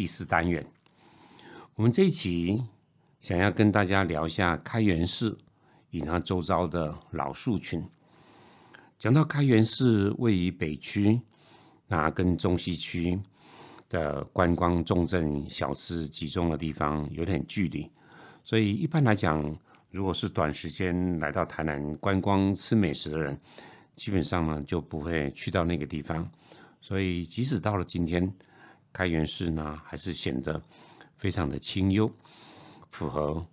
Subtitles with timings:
[0.00, 0.64] 第四单元，
[1.74, 2.64] 我们这一期
[3.20, 5.36] 想要跟大家聊一下开元寺
[5.90, 7.84] 与它周遭的老树群。
[8.98, 11.20] 讲到开元寺位于北区，
[11.86, 13.20] 那跟中西区
[13.90, 17.86] 的观光重镇、小吃集中的地方有点距离，
[18.42, 19.54] 所以一般来讲，
[19.90, 23.38] 如果是短时间来到台南观光吃美食的人，
[23.96, 26.26] 基本上呢就不会去到那个地方。
[26.80, 28.34] 所以即使到了今天。
[28.92, 30.60] 开元寺呢，还是显得
[31.16, 32.10] 非常的清幽，
[32.88, 33.46] 符合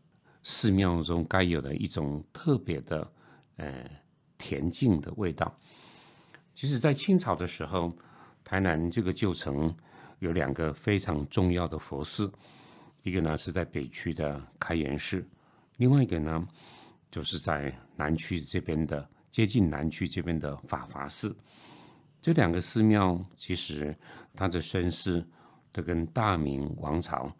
[0.43, 3.11] 寺庙中该有的一种特别的
[3.57, 3.89] 呃
[4.39, 5.53] 恬静的味道。
[6.53, 7.95] 其实，在清朝的时候，
[8.43, 9.75] 台南这个旧城
[10.19, 12.31] 有两个非常重要的佛寺，
[13.03, 15.23] 一个呢是在北区的开元寺，
[15.77, 16.47] 另外一个呢
[17.11, 21.35] 就是在南区这边的接近南区这边的法华寺。
[22.21, 23.95] 这两个寺庙其实
[24.35, 25.25] 它的身世
[25.71, 27.31] 都跟大明王朝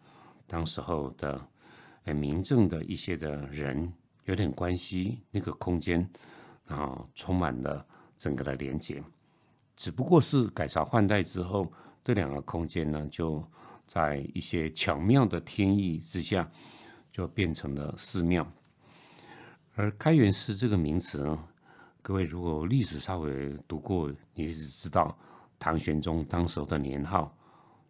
[0.46, 1.48] 当时候的
[2.04, 3.92] 呃民政的一些的人
[4.24, 6.08] 有点关系，那个空间
[6.66, 7.84] 啊充满了
[8.16, 9.02] 整个的连接。
[9.76, 11.70] 只不过是改朝换代之后，
[12.02, 13.44] 这两个空间呢就
[13.86, 16.50] 在一些巧妙的天意之下，
[17.12, 18.50] 就变成了寺庙。
[19.74, 21.44] 而开元寺这个名词呢？
[22.00, 25.14] 各位，如果历史稍微读过，你是知道
[25.58, 27.30] 唐玄宗当时候的年号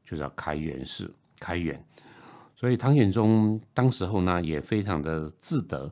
[0.04, 1.80] 就叫开元寺，开元。
[2.56, 5.88] 所以唐玄宗当时候呢，也非常的自得，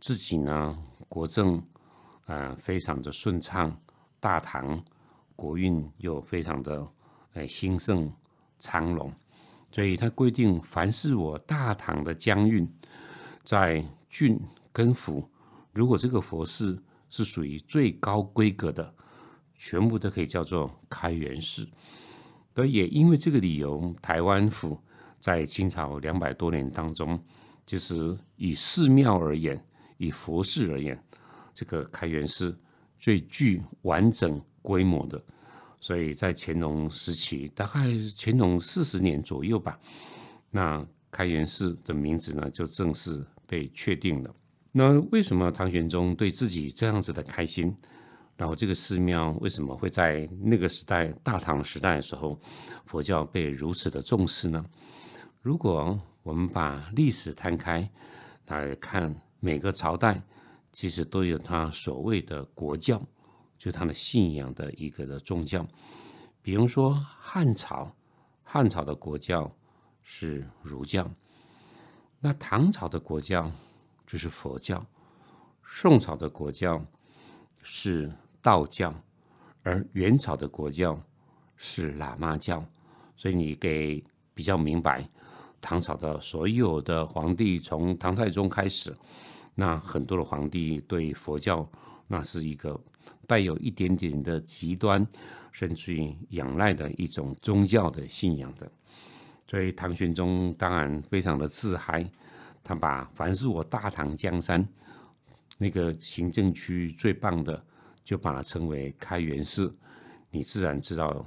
[0.00, 0.76] 自己呢
[1.08, 1.62] 国政
[2.26, 3.72] 啊非常的顺畅，
[4.18, 4.82] 大唐
[5.36, 6.84] 国运又非常的
[7.34, 8.12] 哎兴盛
[8.58, 9.12] 昌隆，
[9.70, 12.68] 所以他规定，凡是我大唐的疆域，
[13.44, 14.36] 在郡
[14.72, 15.22] 跟府，
[15.72, 16.82] 如果这个佛寺。
[17.10, 18.94] 是属于最高规格的，
[19.54, 21.68] 全部都可以叫做开元寺。
[22.54, 24.78] 而也因为这个理由，台湾府
[25.18, 27.22] 在清朝两百多年当中，
[27.66, 29.62] 就是以寺庙而言，
[29.98, 30.98] 以佛寺而言，
[31.52, 32.58] 这个开元寺
[32.98, 35.22] 最具完整规模的。
[35.80, 37.88] 所以在乾隆时期，大概
[38.18, 39.80] 乾隆四十年左右吧，
[40.50, 44.34] 那开元寺的名字呢，就正式被确定了。
[44.72, 47.76] 那为什么唐玄宗对自己这样子的开心？
[48.36, 52.40] 然后这个寺庙为什么会在那个时代大唐时代的时候，
[52.86, 54.64] 佛教被如此的重视呢？
[55.42, 57.90] 如果我们把历史摊开
[58.46, 60.22] 来看，每个朝代
[60.72, 63.02] 其实都有他所谓的国教，
[63.58, 65.66] 就他的信仰的一个的宗教。
[66.40, 67.94] 比如说汉朝，
[68.42, 69.54] 汉朝的国教
[70.02, 71.10] 是儒教，
[72.20, 73.50] 那唐朝的国教。
[74.10, 74.84] 就是佛教，
[75.62, 76.84] 宋朝的国教
[77.62, 78.12] 是
[78.42, 78.92] 道教，
[79.62, 81.00] 而元朝的国教
[81.56, 82.60] 是喇嘛教，
[83.14, 84.02] 所以你给
[84.34, 85.08] 比较明白，
[85.60, 88.92] 唐朝的所有的皇帝，从唐太宗开始，
[89.54, 91.64] 那很多的皇帝对佛教
[92.08, 92.76] 那是一个
[93.28, 95.06] 带有一点点的极端，
[95.52, 98.68] 甚至于仰赖的一种宗教的信仰的，
[99.48, 102.10] 所以唐玄宗当然非常的自嗨。
[102.62, 104.66] 他把凡是我大唐江山
[105.58, 107.64] 那个行政区最棒的，
[108.04, 109.76] 就把它称为开元寺。
[110.30, 111.26] 你自然知道，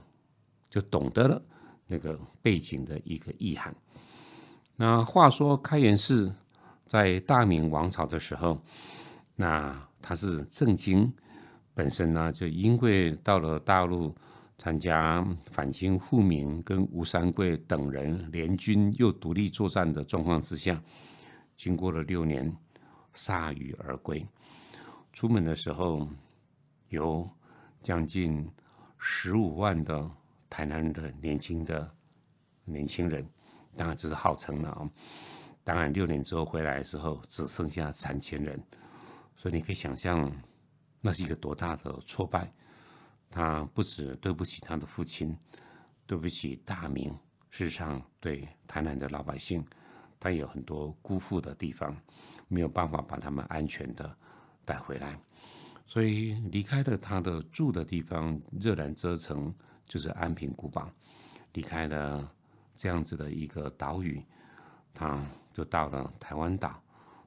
[0.70, 1.42] 就懂得了
[1.86, 3.76] 那个背景的一个意涵。
[4.76, 6.34] 那话说开元寺
[6.88, 8.60] 在大明王朝的时候，
[9.36, 11.14] 那他是正经
[11.74, 14.16] 本身呢，就因为到了大陆
[14.58, 20.82] 参加反清复明，跟吴三桂等人联军又独立作战的状况之下。
[21.64, 22.54] 经过了六年，
[23.16, 24.28] 铩羽而归。
[25.14, 26.06] 出门的时候，
[26.90, 27.26] 有
[27.82, 28.46] 将近
[28.98, 30.12] 十五万的
[30.50, 31.90] 台南的年轻的
[32.66, 33.26] 年轻人，
[33.78, 34.90] 当然这是号称了啊。
[35.64, 38.62] 当然六年之后回来的时候，只剩下三千人。
[39.38, 40.30] 所以你可以想象，
[41.00, 42.52] 那是一个多大的挫败。
[43.30, 45.34] 他不止对不起他的父亲，
[46.06, 47.10] 对不起大明，
[47.50, 49.66] 事实上对台南的老百姓。
[50.24, 51.94] 但有很多辜负的地方，
[52.48, 54.18] 没有办法把他们安全的
[54.64, 55.20] 带回来，
[55.86, 59.54] 所以离开了他的住的地方，热兰遮城
[59.86, 60.90] 就是安平古堡，
[61.52, 62.32] 离开了
[62.74, 64.24] 这样子的一个岛屿，
[64.94, 65.22] 他
[65.54, 66.82] 就到了台湾岛。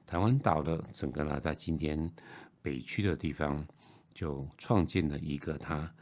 [0.07, 2.11] 台湾岛的整个呢，在今天
[2.63, 3.63] 北区的地方，
[4.11, 5.93] 就创建了一个他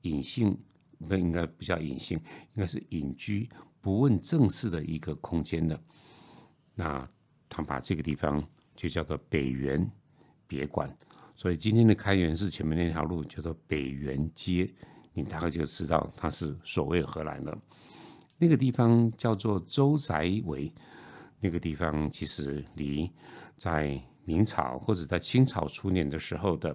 [0.00, 0.58] 隐性，
[1.06, 2.18] 不应该不叫隐性，
[2.54, 3.50] 应该是隐居
[3.82, 5.78] 不问政事的一个空间的。
[6.74, 7.08] 那
[7.48, 8.42] 他把这个地方
[8.74, 9.90] 就叫做北园
[10.46, 10.88] 别馆，
[11.34, 14.68] 所以今天的开元寺前面那条路叫做北园街，
[15.12, 17.58] 你大概就知道它是所谓荷兰了。
[18.38, 20.72] 那个地方叫做周宅围。
[21.44, 23.10] 那个地方其实离
[23.56, 26.72] 在明朝或者在清朝初年的时候的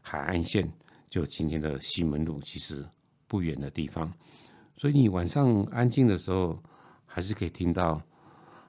[0.00, 0.72] 海岸线，
[1.10, 2.82] 就今天的西门路，其实
[3.26, 4.10] 不远的地方。
[4.74, 6.58] 所以你晚上安静的时候，
[7.04, 8.00] 还是可以听到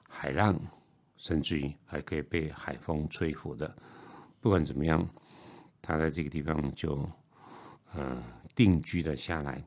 [0.08, 0.58] 海浪，
[1.16, 3.72] 甚至于还可以被海风吹拂的。
[4.40, 5.08] 不管怎么样，
[5.80, 7.08] 他在这个地方就
[7.94, 8.20] 呃
[8.56, 9.62] 定居了下来。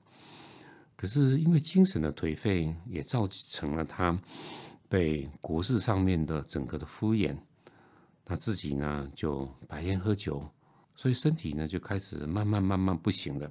[0.97, 4.19] 可是因为精神的颓废，也造成了他。
[4.89, 7.33] 被国事上面的整个的敷衍，
[8.25, 10.45] 他自己呢就白天喝酒，
[10.97, 13.49] 所以身体呢就开始慢慢慢慢不行了。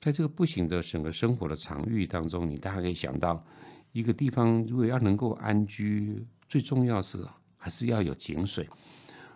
[0.00, 3.44] 在这个不行的整个生活的场域当中，你大家可以想到，
[3.92, 7.26] 一个地方如果要能够安居，最重要是
[7.56, 8.68] 还是要有井水。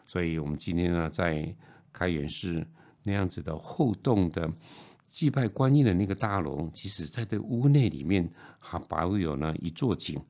[0.06, 1.55] 所以我们今天呢在
[1.93, 2.65] 开元寺
[3.03, 4.51] 那样子的后洞的
[5.09, 8.29] 祭拜观音的那个大楼，其实在这屋内里面
[8.59, 10.21] 还保有呢一座井。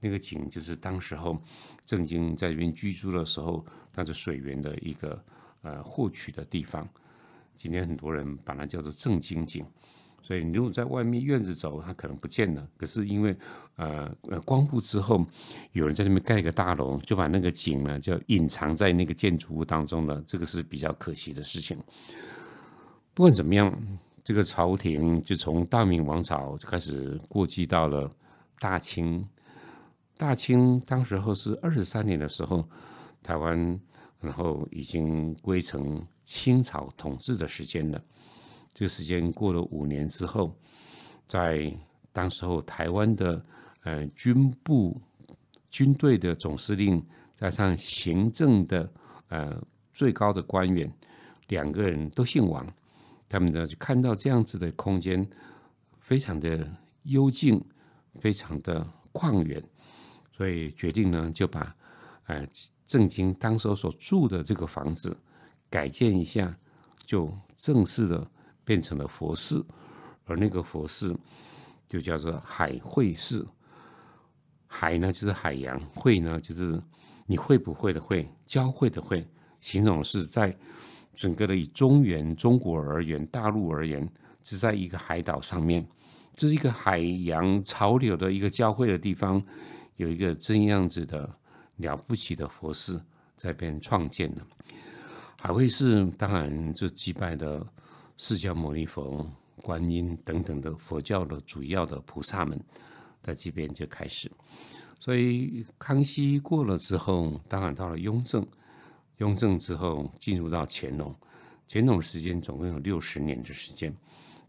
[0.00, 1.36] 那个井就是当时候
[1.84, 5.20] 正经在这边居住的时候，它的水源的一个
[5.62, 6.88] 呃获取的地方。
[7.56, 9.66] 今天很多人把它叫做正经井，
[10.22, 12.68] 所以你如果在外面院子走，它可能不见了。
[12.76, 13.34] 可是因为
[13.76, 15.24] 呃呃光复之后，
[15.72, 20.22] 有人在那边盖一个大楼，就把那个井呢就隐藏在那个建筑物当中了。
[20.26, 21.78] 这个是比较可惜的事情。
[23.14, 23.74] 不管怎么样，
[24.22, 28.10] 这个朝廷就从大明王朝就开始过继到了
[28.60, 29.26] 大清。
[30.16, 32.68] 大清当时候是二十三年的时候，
[33.22, 33.80] 台湾
[34.20, 38.02] 然后已经归成清朝统治的时间了。
[38.78, 40.56] 这个时间过了五年之后，
[41.26, 41.68] 在
[42.12, 43.44] 当时候台湾的
[43.82, 44.96] 呃军部
[45.68, 47.04] 军队的总司令，
[47.34, 48.88] 加上行政的
[49.30, 49.60] 呃
[49.92, 50.88] 最高的官员，
[51.48, 52.64] 两个人都姓王，
[53.28, 55.28] 他们呢就看到这样子的空间
[55.98, 56.64] 非常的
[57.02, 57.60] 幽静，
[58.20, 59.60] 非常的旷远。
[60.30, 61.74] 所以决定呢，就把，
[62.26, 62.46] 呃，
[62.86, 65.16] 郑经当时所住的这个房子
[65.68, 66.56] 改建一下，
[67.04, 68.30] 就正式的
[68.68, 69.64] 变成了佛寺，
[70.26, 71.18] 而那个佛寺
[71.86, 73.48] 就叫做海会寺。
[74.66, 76.78] 海呢就是海洋，会呢就是
[77.24, 79.26] 你会不会的会，交汇的会，
[79.58, 80.54] 形容是在
[81.14, 84.06] 整个的以中原中国而言，大陆而言，
[84.42, 85.88] 是在一个海岛上面，
[86.36, 89.42] 这是一个海洋潮流的一个交汇的地方。
[89.96, 91.28] 有一个这样子的
[91.76, 93.02] 了不起的佛寺
[93.34, 94.42] 在边创建的，
[95.38, 97.64] 海会寺当然就击败的
[98.18, 99.26] 释迦牟尼佛、
[99.62, 102.62] 观音等等的佛教的主要的菩萨们
[103.22, 104.30] 在这边就开始。
[105.00, 108.46] 所以康熙过了之后，当然到了雍正，
[109.16, 111.14] 雍正之后进入到乾隆，
[111.66, 113.96] 乾隆时间总共有六十年的时间。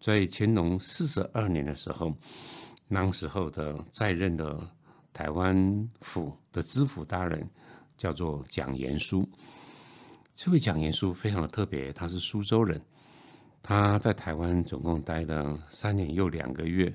[0.02, 2.14] 在乾隆四十二年的时候，
[2.90, 4.70] 那时候的在任的。
[5.12, 7.46] 台湾府的知府大人
[7.98, 9.28] 叫做蒋延书，
[10.34, 12.80] 这位蒋延书非常的特别，他是苏州人，
[13.62, 16.94] 他在台湾总共待了三年又两个月，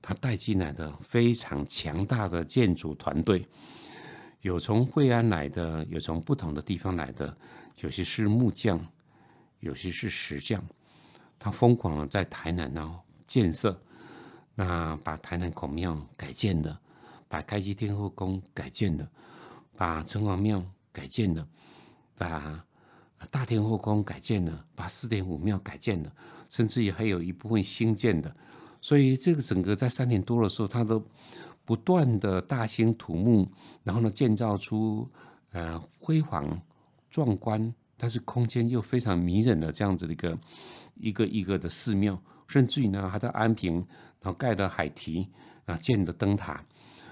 [0.00, 3.46] 他带进来的非常强大的建筑团队，
[4.40, 7.36] 有从惠安来的，有从不同的地方来的，
[7.80, 8.78] 有些是木匠，
[9.60, 10.62] 有些是石匠，
[11.38, 13.80] 他疯狂的在台南呢建设，
[14.54, 16.78] 那把台南孔庙改建了。
[17.28, 19.08] 把开基天后宫改建了，
[19.74, 21.48] 把城隍庙改建了，
[22.14, 22.62] 把
[23.30, 26.12] 大天后宫改建了，把四点五庙改建了，
[26.50, 28.34] 甚至于还有一部分新建的。
[28.80, 31.02] 所以这个整个在三年多的时候，他都
[31.64, 33.48] 不断的大兴土木，
[33.84, 35.08] 然后呢建造出
[35.52, 36.60] 呃辉煌
[37.10, 40.38] 壮观，但是空间又非常迷人的这样子的一个
[40.96, 43.76] 一个一个的寺庙，甚至于呢还在安平
[44.20, 45.28] 然后盖的海堤
[45.64, 46.64] 啊建的灯塔。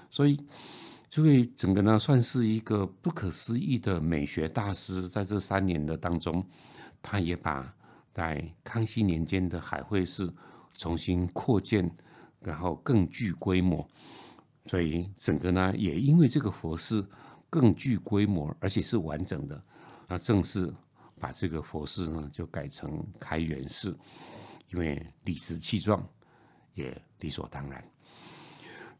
[0.09, 0.37] 所以，
[1.11, 5.09] 所以整个呢，算是一个不可思议的美学大师。
[5.09, 6.41] 在这三年的当中，
[7.01, 7.75] 他也把
[8.13, 10.33] 在康熙年间的海会寺
[10.77, 11.93] 重新扩建，
[12.39, 13.85] 然后更具规模。
[14.67, 17.05] 所以，整个呢，也因为这个佛寺
[17.49, 19.61] 更具规模，而且是完整的，
[20.07, 20.73] 那正式
[21.19, 23.99] 把这个佛寺呢，就改成开元寺，
[24.71, 26.07] 因为理直气壮，
[26.73, 27.90] 也理所当然。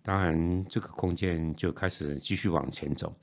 [0.04, 3.16] 当然，这个空间就开始继续往前走。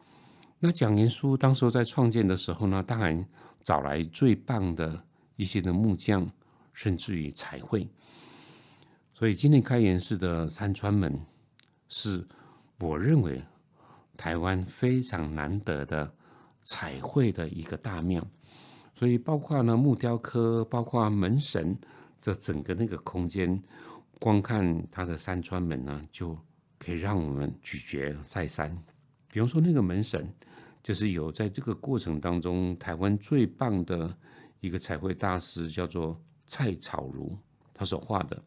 [0.61, 3.27] 那讲言书当时在创建的时候呢，当然
[3.63, 5.05] 找来最棒的
[5.37, 6.29] 一些的木匠，
[6.73, 7.89] 甚至于彩绘。
[9.13, 11.21] 所以今天开元寺的山川门，
[11.89, 12.27] 是
[12.79, 13.43] 我认为
[14.17, 16.13] 台湾非常难得的
[16.63, 18.25] 彩绘的一个大庙。
[18.95, 21.77] 所以包括呢木雕刻，包括门神，
[22.21, 23.61] 这整个那个空间，
[24.21, 26.37] 光看它的山川门呢，就
[26.79, 28.77] 可以让我们咀嚼再三。
[29.29, 30.33] 比方说那个门神。
[30.81, 34.17] 就是有在这个过程当中，台湾最棒的
[34.61, 37.37] 一个彩绘大师叫做蔡草如，
[37.75, 38.43] 他所画的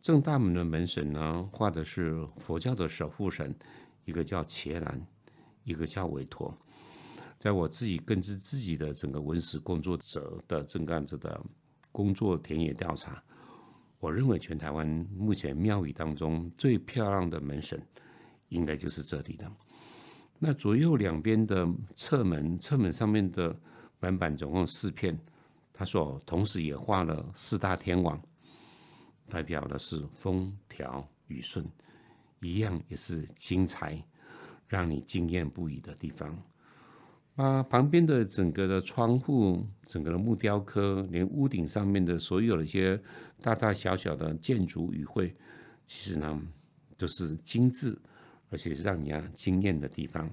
[0.00, 3.54] 正大门的门神呢，画的是佛教的守护神，
[4.06, 5.06] 一个叫伽蓝，
[5.62, 6.52] 一个叫韦陀。
[7.38, 11.40] 在我自己根据自己的整个文史工作者的这样子的
[11.92, 13.22] 工作田野调查，
[13.98, 14.86] 我认为全台湾
[15.16, 17.80] 目前庙宇当中最漂亮的门神，
[18.48, 19.50] 应该就是这里的。
[20.38, 23.58] 那左右两边的侧门，侧门上面的
[24.00, 25.18] 门板总共四片，
[25.72, 28.20] 他说同时也画了四大天王，
[29.28, 31.66] 代表的是风调雨顺，
[32.40, 34.04] 一样也是精彩，
[34.68, 36.36] 让你惊艳不已的地方。
[37.36, 43.00] 啊，旁边的整个的窗户，整个的木雕刻，连屋顶上面的所有的一些
[43.40, 45.34] 大大小小的建筑语汇，
[45.86, 46.42] 其实呢
[46.96, 47.98] 都是精致。
[48.48, 50.32] 而且让人家惊艳的地方，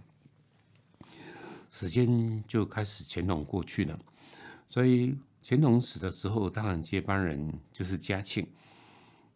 [1.72, 4.00] 时间就开始乾隆过去了，
[4.70, 8.48] 所以乾隆死的时候，当然接班人就是嘉庆。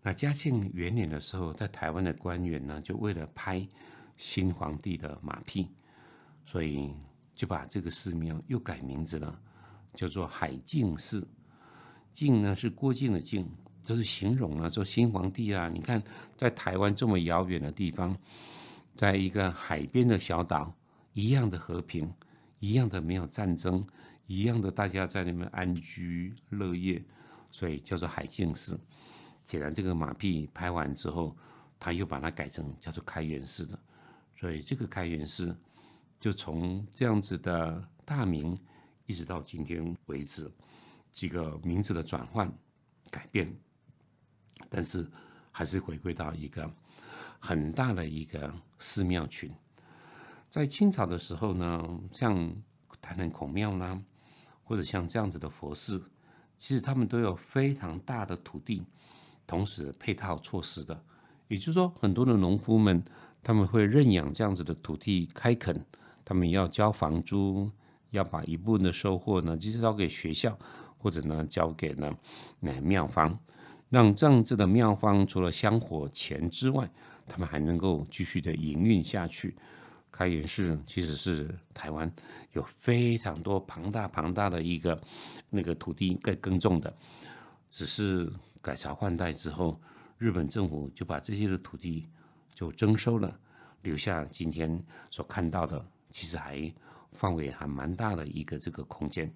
[0.03, 3.67] 那嘉庆元年的时候，在台湾的官员呢，就为了拍
[4.15, 5.67] 新皇帝的马屁，
[6.45, 6.93] 所以
[7.37, 9.39] 就把这个寺庙又改名字了，
[9.93, 11.25] 叫做海静寺。
[12.11, 13.47] 静呢是郭靖的靖，
[13.83, 16.01] 就是形容啊，说新皇帝啊，你看
[16.35, 18.17] 在台湾这么遥远的地方。
[18.95, 20.73] 在一个海边的小岛，
[21.13, 22.11] 一样的和平，
[22.57, 23.85] 一样的没有战争，
[24.25, 26.99] 一样的大家在那边安居乐业，
[27.51, 28.79] 所以叫做海静寺。
[29.43, 31.37] 显然，这个马屁拍完之后，
[31.79, 33.77] 他又把它改成叫做开元寺的，
[34.39, 35.55] 所以这个开元寺
[36.19, 38.59] 就从这样子的大名，
[39.05, 40.51] 一直到今天为止，
[41.11, 42.51] 几个名字的转换
[43.09, 43.55] 改变，
[44.69, 45.09] 但是
[45.51, 46.71] 还是回归到一个。
[47.39, 49.53] 很大的一个寺庙群，
[50.49, 52.51] 在清朝的时候呢，像
[52.99, 54.01] 台南孔庙啦，
[54.63, 56.03] 或者像这样子的佛寺，
[56.57, 58.83] 其实他们都有非常大的土地，
[59.45, 60.99] 同时配套措施的。
[61.47, 63.05] 也就是说，很多的农夫们
[63.43, 65.85] 他们会认养这样子的土地开垦，
[66.27, 67.71] 他们要交房租，
[68.09, 70.59] 要把一部分的收获呢，其实交给学校，
[70.97, 72.13] 或者呢交给呢
[72.59, 73.39] 那庙方，
[73.89, 76.91] 让这样子的庙方除了香火钱之外，
[77.25, 79.55] 他们还能够继续的营运下去。
[80.11, 82.11] 开元寺其实是台湾
[82.51, 85.01] 有非常多庞大庞大的一个
[85.49, 86.93] 那个土地该耕种的，
[87.71, 88.29] 只是
[88.61, 89.79] 改朝换代之后，
[90.17, 92.09] 日本政府就把这些的土地
[92.53, 93.39] 就征收了，
[93.83, 94.77] 留下今天
[95.09, 96.71] 所看到的，其实还
[97.11, 99.31] 范围还蛮大的一个这个空间。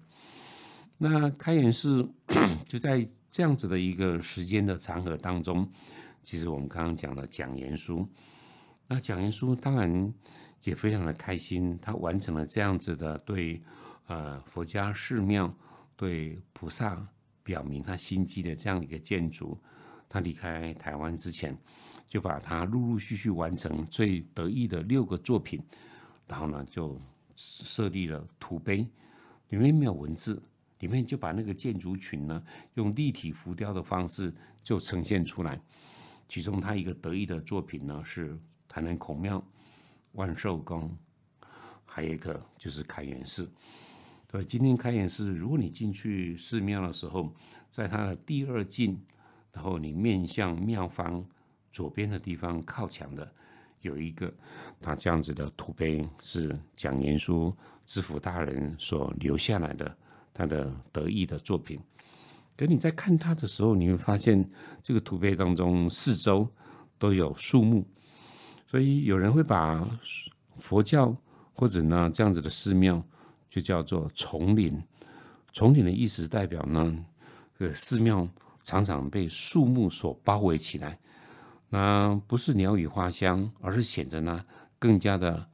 [0.98, 2.08] 那开元寺
[2.68, 5.68] 就在这样子的一个时间的长河当中。
[6.22, 8.08] 其实我们刚刚讲了讲言书，
[8.86, 10.14] 那讲言书当然
[10.62, 13.60] 也非常的开心，他完成了这样子的对
[14.06, 15.52] 呃佛家寺庙、
[15.96, 17.04] 对菩萨
[17.42, 19.58] 表明他心机的这样一个建筑。
[20.08, 21.56] 他离开台湾之前，
[22.06, 25.60] 就把他陆陆续续完成最得意的六个作品，
[26.32, 26.98] 然后呢就
[27.36, 28.88] 设立了土碑，
[29.50, 30.42] 里面没有文字，
[30.78, 35.60] 里面就把那个建筑群呢用立体浮雕的方式就呈现出来。
[36.26, 38.34] 其中，他一个得意的作品呢是
[38.66, 39.44] 台南孔庙、
[40.12, 40.96] 万寿宫，
[41.84, 43.52] 还有一个就是开元寺。
[44.26, 47.30] 对，今天开元寺，如果你进去寺庙的时候，
[47.70, 48.98] 在它的第二进，
[49.52, 51.22] 然后你面向庙方
[51.70, 53.30] 左边的地方靠墙的，
[53.82, 54.32] 有一个
[54.80, 59.96] 他这样子的土碑，是蒋延书知府大人所留下来的
[60.32, 61.78] 他的得意的作品。
[62.56, 64.48] 可你在看他的时候，你会发现
[64.82, 66.48] 这个土碑当中四周
[66.98, 67.84] 都有树木，
[68.66, 69.88] 所以有人会把
[70.58, 71.16] 佛教
[71.54, 73.02] 或者呢这样子的寺庙
[73.50, 74.80] 就叫做丛林。
[75.52, 77.04] 丛林的意思代表呢，
[77.58, 78.28] 呃，寺庙
[78.62, 80.98] 常常被树木所包围起来，
[81.74, 84.44] 那不是鸟语花香，而是显得呢
[84.78, 85.48] 更加的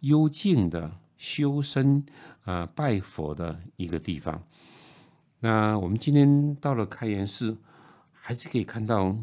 [0.00, 2.04] 幽静的修身
[2.44, 4.42] 啊拜佛的一个地方。
[5.40, 7.56] 那我们今天到了开元寺，
[8.12, 9.16] 还是可以看到，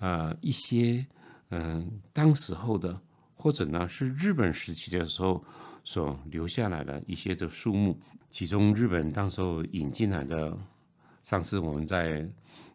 [0.00, 1.06] 呃，一些
[1.50, 3.00] 嗯，当时候的
[3.36, 5.44] 或者呢是日本时期的时候
[5.84, 7.96] 所留下来的一些的树木，
[8.32, 10.58] 其中日本当时候引进来的，
[11.22, 12.28] 上次我们在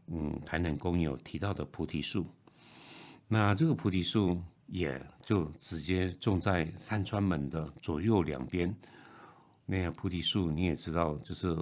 [0.07, 2.25] 嗯台南公有提到的菩提树，
[3.33, 8.71] 那这个菩提树也就直接种在山川门的左右两边。
[9.65, 11.57] 那个菩提树你也知道，就是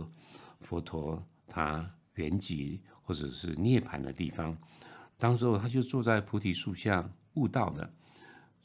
[0.59, 4.57] 佛陀他圆寂或者是涅槃的地方。
[5.17, 7.89] 当时候他就坐在菩提树下悟道的，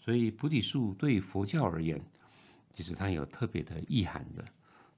[0.01, 2.05] 所以菩提树对佛教而言，
[2.73, 4.45] 其实它有特别的意涵的。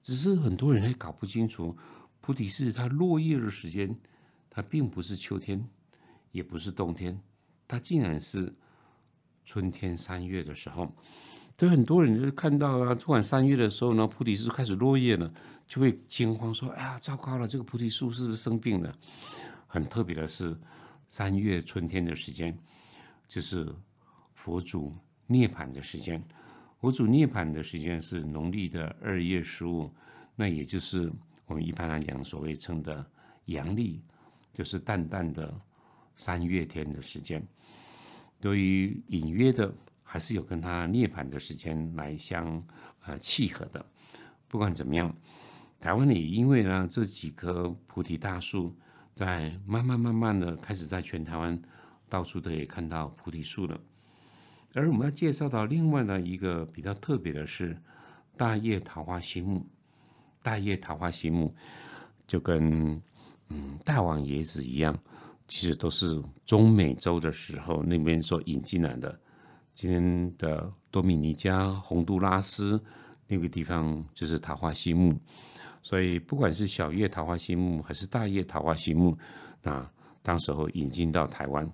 [0.02, 1.76] 只是很多人还搞不清楚，
[2.22, 3.94] 菩提是它落叶的时间，
[4.48, 5.62] 它并不是秋天，
[6.32, 7.20] 也不是冬天，
[7.68, 8.52] 它竟然是
[9.44, 10.90] 春天三月的时候。
[11.56, 15.32] 对很多人就是看到啊，突然三月的时候呢，菩提树开始落叶了，
[15.68, 18.98] 就会惊慌说：“哎呀，糟糕了，这个菩提树是不是生病了？”
[19.68, 20.56] 很特别的是。
[21.10, 22.54] 三月春天的时间，
[23.26, 23.74] 就是
[24.34, 24.92] 佛祖
[25.26, 26.22] 涅槃的时间。
[26.82, 29.90] 佛祖涅槃的时间是农历的二月十五，
[30.36, 31.10] 那也就是
[31.46, 33.02] 我们一般来讲所谓称的
[33.46, 34.02] 阳历，
[34.52, 35.50] 就是淡淡的
[36.18, 37.42] 三月天的时间。
[38.40, 42.62] 对于隐约的，还是有跟他涅槃的时间来相
[43.04, 43.84] 呃契合的。
[44.48, 45.14] 不管怎么样，
[45.80, 48.74] 台湾也因为呢这几棵菩提大树。
[49.14, 51.60] 在慢慢慢慢的开始在全台湾
[52.08, 53.80] 到处都可以看到菩提树了，
[54.74, 57.76] 而我们要介绍到另外的一个比较特别的是
[58.36, 59.66] 大叶桃花心木。
[60.40, 61.52] 大叶桃花心木
[62.28, 63.02] 就跟
[63.48, 64.96] 嗯大王椰子一样，
[65.48, 69.18] 其实都是中美洲的时候那边所引进来的。
[69.74, 72.80] 今天的多米尼加、洪都拉斯
[73.26, 75.18] 那个地方就是桃花心木。
[75.80, 79.16] 所以，不管是小叶桃花心木还是大叶桃花心木，
[79.62, 79.88] 那
[80.22, 81.70] 当时候引进到台湾，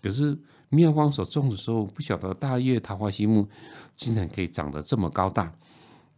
[0.00, 3.48] 可是妙方所种的时候，不晓得大叶桃花心木
[3.96, 5.52] 竟然可以长得这么高大。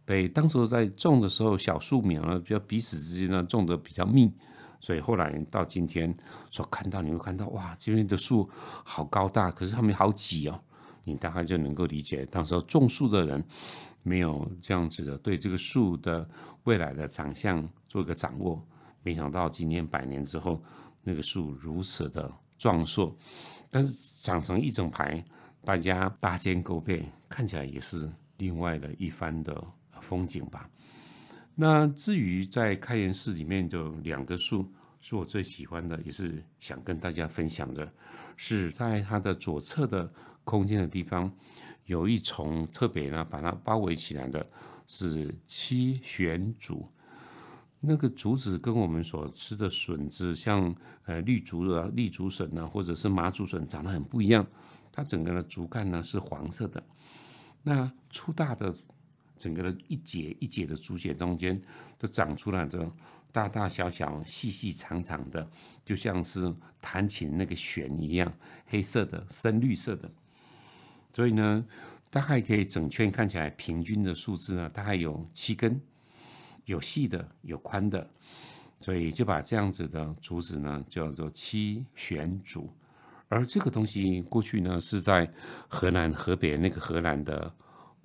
[0.05, 4.31] 对，当时在种的时候，小树苗呢，比较彼此之间呢种的比较密，
[4.79, 6.15] 所以后来到今天
[6.49, 8.49] 所看到，你会看到哇，这边的树
[8.83, 10.59] 好高大，可是它们好挤哦。
[11.03, 13.43] 你大概就能够理解，当时种树的人
[14.03, 16.27] 没有这样子的对这个树的
[16.65, 18.61] 未来的长相做一个掌握。
[19.01, 20.61] 没想到今天百年之后，
[21.01, 23.15] 那个树如此的壮硕，
[23.71, 25.23] 但是长成一整排，
[25.63, 29.65] 大家搭肩勾背，看起来也是另外的一番的
[30.01, 30.69] 风景吧。
[31.61, 37.91] 那至于在开元寺里面的两个树，是我最喜欢的，也是想跟大家分享的，
[38.37, 40.09] 是在它的左侧的。
[40.45, 41.31] 空间的地方
[41.85, 44.43] 有一丛特别呢，把它包围起来的
[44.87, 46.87] 是七玄竹。
[47.79, 54.43] 那个竹子跟我们所吃的笋子，像呃绿竹啊、绿竹笋呢，或者是麻竹笋，长得很不一样。
[54.91, 56.83] 它整个的竹干呢是黄色的，
[57.61, 58.75] 那粗大的
[59.39, 61.59] 整个的一节一节的竹节中间
[61.97, 62.91] 都长出来的
[63.31, 65.49] 大大小小、细细长长的，
[65.85, 68.31] 就像是弹琴那个弦一样，
[68.67, 70.11] 黑色的、深绿色的。
[71.15, 71.65] 所以呢，
[72.09, 75.81] 大概可以整圈看起来平均的数字呢，大概有七根，
[76.65, 78.09] 有细的，有宽的，
[78.81, 82.69] 所以就把这样子的竹子呢叫做七弦竹。
[83.27, 85.31] 而这个东西过去呢是在
[85.67, 87.53] 河南、河北那个河南的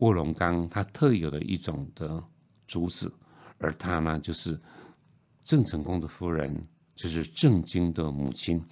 [0.04, 2.22] 卧龙岗，它特有的一种的
[2.66, 3.12] 竹子，
[3.58, 4.60] 而它呢就是
[5.42, 6.54] 郑成功的夫人，
[6.94, 8.62] 就是郑经的母亲，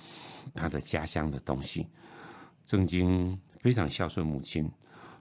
[0.55, 1.87] 她的家乡的东西，
[2.65, 3.41] 郑经。
[3.63, 4.69] 非常孝顺母亲，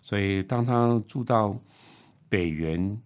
[0.01, 1.55] 所以当他住到
[2.27, 2.99] 北园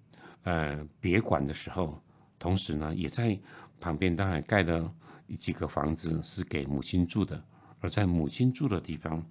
[0.43, 2.01] 呃别馆的时候，
[2.39, 3.37] 同时呢也在
[3.81, 4.89] 旁边当然盖了
[5.37, 7.43] 几个房子是给母亲住的，
[7.81, 9.21] 而在母亲住的地方，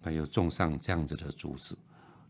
[0.00, 1.76] 他又种上这样子的竹子。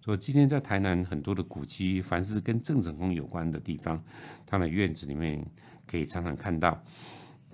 [0.01, 4.03] 所以今天在台南很多的古迹，凡是跟郑成功有关的地方，
[4.47, 5.45] 他的院子里面
[5.87, 6.83] 可以常常看到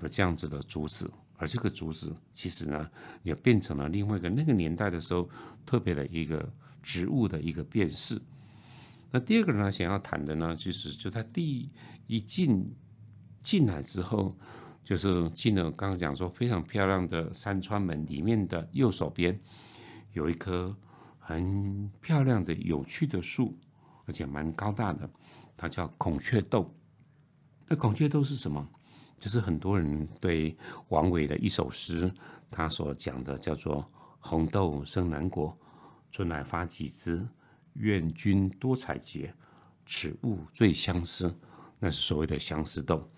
[0.02, 1.10] 有这样子的竹子。
[1.36, 2.88] 而这个竹子其实呢，
[3.24, 5.28] 也变成了另外一个那个年代的时候
[5.66, 6.48] 特别的一个
[6.80, 8.20] 植物的一个辨识。
[9.10, 11.68] 那第二个呢，想要谈的呢，就是就他第
[12.06, 12.72] 一进
[13.42, 14.38] 进来之后，
[14.84, 19.38] 就是进了刚刚讲说非常漂亮的山川门里面的右手边，
[20.12, 20.74] 有一棵
[21.26, 23.56] 很漂亮的有趣的树，
[24.04, 25.08] 而且蛮高大的，
[25.56, 26.70] 它叫孔雀豆。
[27.66, 28.68] 那孔雀豆是什么？
[29.16, 30.54] 就是很多人对
[30.90, 32.12] 王维的一首诗，
[32.50, 35.56] 他所讲的叫做“红豆生南国，
[36.10, 37.26] 春来发几枝，
[37.72, 39.32] 愿君多采撷，
[39.86, 41.34] 此物最相思”，
[41.80, 43.08] 那是所谓的相思豆，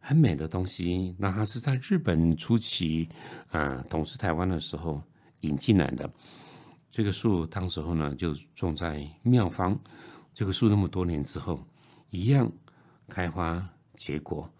[0.00, 1.14] 很美的东西。
[1.18, 3.10] 那它是在日本初期，
[3.50, 5.02] 呃，统治台湾的时候，
[5.40, 6.10] 引进来的。
[6.90, 9.78] 这个树当时候呢就种在庙方，
[10.34, 11.62] 这个树那么多年之后，
[12.10, 12.50] 一样
[13.08, 14.50] 开花结果。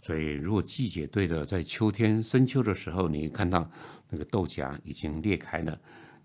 [0.00, 3.68] 所以如果季节对的，在秋天深秋的时候，你看到
[4.08, 5.78] 那个豆荚已经裂开了，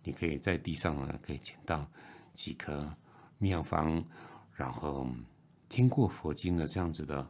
[0.04, 1.86] 你可以在地上呢可以捡到
[2.34, 2.88] 几颗
[3.40, 4.04] 妙方，
[4.54, 5.08] 然后
[5.68, 7.28] 听过佛经的这样子的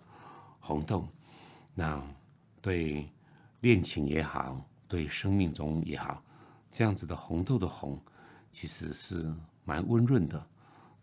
[0.60, 1.08] 红豆，
[1.74, 2.02] 那
[2.62, 3.10] 对
[3.62, 6.22] 恋情也好，对生命中也好，
[6.70, 8.00] 这样子的红豆的红。
[8.54, 9.34] 其实是
[9.66, 10.48] 蛮温润的，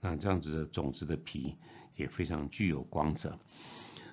[0.01, 1.57] 那这样子的种子的皮
[1.97, 3.37] 也非常具有光泽，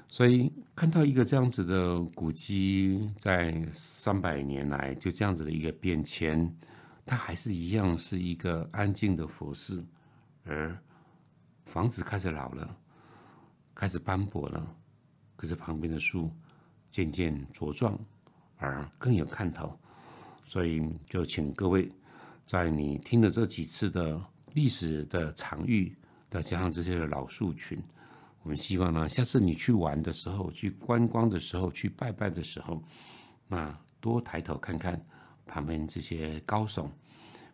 [0.10, 6.52] 所以看到一个这样子的古迹，在三百年来就这样子的一个变迁，
[7.06, 9.86] 它还是一样是一个安静的佛寺，
[10.43, 10.76] 而
[11.65, 12.76] 房子开始老了，
[13.76, 14.76] 开始斑驳了，
[15.36, 16.32] 可是旁边的树
[16.89, 17.95] 渐渐茁壮
[18.58, 19.80] 而更有看头，
[20.43, 21.88] 所以就请各位。
[22.48, 24.18] 在你听的这几次的
[24.54, 25.94] 历史的场域，
[26.32, 27.78] 再加上这些的老树群，
[28.42, 32.82] 我们希望呢，下次你去玩的时候、去观光的时候、去拜拜的时候，
[33.50, 35.06] 那多抬头看看
[35.46, 36.90] 旁边这些高耸、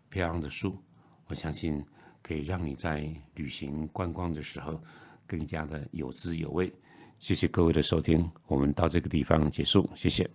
[0.09, 0.77] 漂亮的树，
[1.25, 1.83] 我相信
[2.21, 4.79] 可以让你在旅行观光的时候
[5.25, 6.71] 更加的有滋有味。
[7.17, 10.29] 谢谢各位的收听，我们到这个地方结束，谢谢。